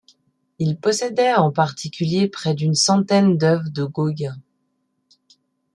Il 0.57 0.77
possédait 0.79 1.35
en 1.35 1.51
particulier 1.51 2.27
près 2.27 2.55
d'une 2.55 2.73
centaine 2.73 3.37
d'œuvres 3.37 3.69
de 3.69 3.83
Gauguin. 3.83 4.35